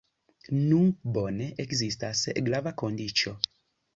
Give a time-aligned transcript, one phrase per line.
[0.69, 0.79] Nu,
[1.17, 3.37] bone, ekzistas grava kondiĉo.